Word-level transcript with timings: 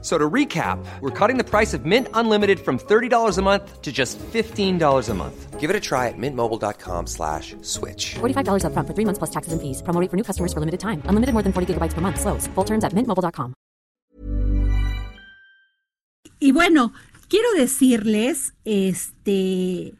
So 0.00 0.16
to 0.16 0.30
recap, 0.30 0.78
we're 1.00 1.10
cutting 1.10 1.38
the 1.38 1.44
price 1.44 1.74
of 1.74 1.84
Mint 1.84 2.06
Unlimited 2.14 2.60
from 2.60 2.78
$30 2.78 3.36
a 3.36 3.42
month 3.42 3.82
to 3.82 3.90
just 3.90 4.16
$15 4.32 5.08
a 5.08 5.14
month. 5.14 5.58
Give 5.58 5.70
it 5.70 5.74
a 5.74 5.80
try 5.80 6.06
at 6.06 6.14
mintmobile.com 6.16 7.08
slash 7.08 7.56
switch. 7.62 8.14
$45 8.22 8.62
upfront 8.62 8.86
for 8.86 8.94
three 8.94 9.04
months 9.04 9.18
plus 9.18 9.30
taxes 9.30 9.52
and 9.52 9.60
fees. 9.60 9.82
Promo 9.82 10.00
rate 10.00 10.08
for 10.08 10.16
new 10.16 10.22
customers 10.22 10.52
for 10.52 10.60
limited 10.60 10.78
time. 10.78 11.02
Unlimited 11.08 11.32
more 11.34 11.42
than 11.42 11.52
40 11.52 11.74
gigabytes 11.74 11.94
per 11.94 12.00
month. 12.00 12.20
Slows. 12.20 12.46
Full 12.54 12.64
terms 12.64 12.84
at 12.84 12.92
mintmobile.com. 12.94 13.54
Y 16.40 16.52
bueno, 16.52 16.92
quiero 17.28 17.52
decirles, 17.56 18.54
este... 18.64 19.94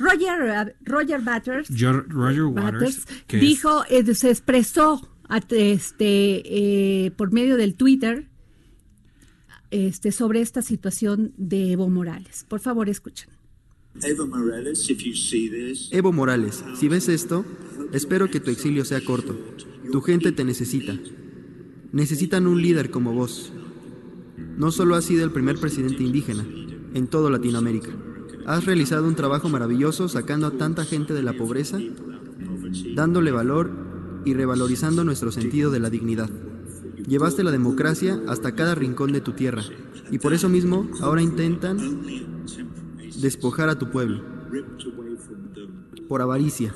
Roger, 0.00 0.74
Roger 0.86 1.20
Batters, 1.20 1.68
Yo- 1.70 2.02
Roger 2.08 2.46
Waters, 2.46 3.04
que 3.26 3.38
dijo, 3.38 3.84
eh, 3.88 4.04
se 4.14 4.30
expresó 4.30 5.00
este, 5.50 6.42
eh, 7.06 7.10
por 7.12 7.32
medio 7.32 7.56
del 7.56 7.74
Twitter 7.76 8.27
este, 9.70 10.12
sobre 10.12 10.40
esta 10.40 10.62
situación 10.62 11.32
de 11.36 11.72
Evo 11.72 11.88
Morales. 11.88 12.44
Por 12.48 12.60
favor, 12.60 12.88
escuchen. 12.88 13.28
Evo 15.90 16.12
Morales, 16.12 16.64
si 16.78 16.88
ves 16.88 17.08
esto, 17.08 17.44
espero 17.92 18.30
que 18.30 18.40
tu 18.40 18.50
exilio 18.50 18.84
sea 18.84 19.04
corto. 19.04 19.36
Tu 19.90 20.00
gente 20.02 20.32
te 20.32 20.44
necesita. 20.44 20.98
Necesitan 21.92 22.46
un 22.46 22.60
líder 22.60 22.90
como 22.90 23.12
vos. 23.12 23.52
No 24.56 24.70
solo 24.70 24.94
has 24.94 25.04
sido 25.04 25.24
el 25.24 25.32
primer 25.32 25.58
presidente 25.58 26.02
indígena, 26.02 26.46
en 26.94 27.06
toda 27.06 27.30
Latinoamérica. 27.30 27.90
Has 28.46 28.64
realizado 28.66 29.06
un 29.06 29.14
trabajo 29.14 29.48
maravilloso 29.48 30.08
sacando 30.08 30.46
a 30.46 30.52
tanta 30.52 30.84
gente 30.84 31.12
de 31.12 31.22
la 31.22 31.32
pobreza, 31.32 31.78
dándole 32.94 33.30
valor 33.30 33.70
y 34.24 34.34
revalorizando 34.34 35.04
nuestro 35.04 35.32
sentido 35.32 35.70
de 35.70 35.80
la 35.80 35.90
dignidad. 35.90 36.30
Llevaste 37.06 37.44
la 37.44 37.50
democracia 37.50 38.20
hasta 38.28 38.54
cada 38.54 38.74
rincón 38.74 39.12
de 39.12 39.20
tu 39.20 39.32
tierra 39.32 39.62
y 40.10 40.18
por 40.18 40.32
eso 40.32 40.48
mismo 40.48 40.88
ahora 41.00 41.22
intentan 41.22 41.78
despojar 43.20 43.68
a 43.68 43.78
tu 43.78 43.90
pueblo 43.90 44.22
por 46.08 46.22
avaricia. 46.22 46.74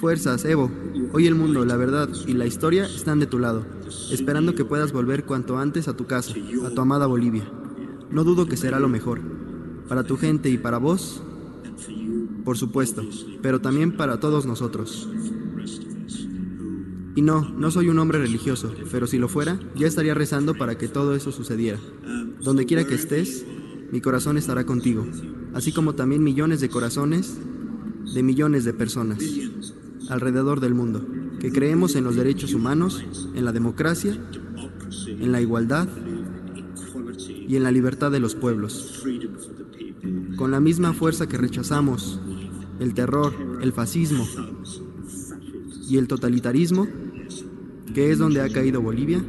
Fuerzas, 0.00 0.44
Evo. 0.44 0.70
Hoy 1.12 1.26
el 1.26 1.34
mundo, 1.34 1.64
la 1.64 1.76
verdad 1.76 2.08
y 2.26 2.34
la 2.34 2.46
historia 2.46 2.86
están 2.86 3.20
de 3.20 3.26
tu 3.26 3.38
lado, 3.38 3.64
esperando 4.10 4.54
que 4.54 4.64
puedas 4.64 4.92
volver 4.92 5.24
cuanto 5.24 5.58
antes 5.58 5.88
a 5.88 5.96
tu 5.96 6.06
casa, 6.06 6.34
a 6.64 6.70
tu 6.70 6.80
amada 6.80 7.06
Bolivia. 7.06 7.44
No 8.10 8.24
dudo 8.24 8.46
que 8.46 8.56
será 8.56 8.80
lo 8.80 8.88
mejor. 8.88 9.20
Para 9.88 10.04
tu 10.04 10.16
gente 10.16 10.50
y 10.50 10.58
para 10.58 10.78
vos, 10.78 11.22
por 12.44 12.58
supuesto, 12.58 13.02
pero 13.40 13.60
también 13.60 13.96
para 13.96 14.20
todos 14.20 14.46
nosotros. 14.46 15.08
Y 17.16 17.22
no, 17.22 17.48
no 17.48 17.70
soy 17.70 17.88
un 17.88 17.98
hombre 17.98 18.18
religioso, 18.18 18.72
pero 18.92 19.06
si 19.06 19.18
lo 19.18 19.28
fuera, 19.28 19.58
ya 19.74 19.86
estaría 19.86 20.14
rezando 20.14 20.54
para 20.54 20.76
que 20.76 20.86
todo 20.86 21.16
eso 21.16 21.32
sucediera. 21.32 21.80
Donde 22.42 22.66
quiera 22.66 22.86
que 22.86 22.94
estés, 22.94 23.44
mi 23.90 24.00
corazón 24.00 24.36
estará 24.36 24.64
contigo, 24.64 25.06
así 25.54 25.72
como 25.72 25.94
también 25.94 26.22
millones 26.22 26.60
de 26.60 26.68
corazones 26.68 27.38
de 28.14 28.22
millones 28.22 28.64
de 28.64 28.72
personas 28.72 29.18
alrededor 30.08 30.60
del 30.60 30.74
mundo, 30.74 31.04
que 31.40 31.50
creemos 31.50 31.96
en 31.96 32.04
los 32.04 32.16
derechos 32.16 32.54
humanos, 32.54 33.04
en 33.34 33.44
la 33.44 33.52
democracia, 33.52 34.16
en 35.08 35.32
la 35.32 35.40
igualdad 35.40 35.88
y 37.48 37.56
en 37.56 37.62
la 37.62 37.72
libertad 37.72 38.10
de 38.10 38.20
los 38.20 38.34
pueblos. 38.34 39.04
Con 40.36 40.50
la 40.50 40.60
misma 40.60 40.92
fuerza 40.92 41.28
que 41.28 41.38
rechazamos 41.38 42.20
el 42.78 42.94
terror, 42.94 43.32
el 43.62 43.72
fascismo 43.72 44.26
y 45.88 45.96
el 45.96 46.08
totalitarismo, 46.08 46.86
que 47.96 48.12
es 48.12 48.18
donde 48.18 48.42
ha 48.42 48.48
caído 48.50 48.82
Bolivia, 48.82 49.24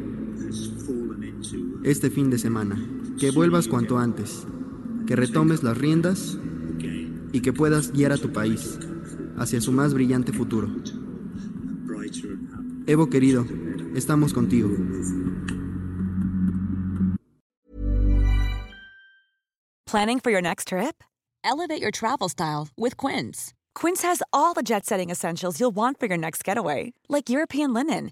este 1.86 2.10
fin 2.10 2.30
de 2.30 2.38
semana. 2.38 2.78
Que 3.18 3.32
vuelvas 3.32 3.70
cuanto 3.70 3.98
antes, 3.98 4.46
que 5.08 5.16
retomes 5.16 5.64
las 5.64 5.78
riendas 5.78 6.38
y 7.32 7.40
que 7.40 7.54
puedas 7.54 7.94
guiar 7.94 8.12
a 8.12 8.18
tu 8.18 8.34
país 8.34 8.78
hacia 9.38 9.62
su 9.62 9.72
más 9.72 9.94
brillante 9.94 10.34
futuro. 10.34 10.68
Evo 12.88 13.10
querido, 13.10 13.46
estamos 13.96 14.34
contigo. 14.34 14.68
Planning 19.86 20.20
for 20.20 20.30
your 20.30 20.42
next 20.42 20.68
trip? 20.68 21.06
Elevate 21.46 21.82
your 21.82 21.92
travel 21.92 22.28
style 22.28 22.68
with 22.76 22.98
Quince. 22.98 23.54
Quince 23.74 24.02
has 24.02 24.22
all 24.34 24.54
the 24.54 24.62
jet 24.62 24.86
setting 24.86 25.10
essentials 25.10 25.60
you'll 25.60 25.74
want 25.74 26.00
for 26.00 26.08
your 26.08 26.18
next 26.18 26.44
getaway, 26.44 26.92
like 27.08 27.30
European 27.30 27.74
linen, 27.74 28.12